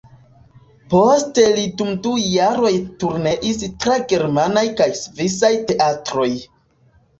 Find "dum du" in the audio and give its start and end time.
1.81-2.13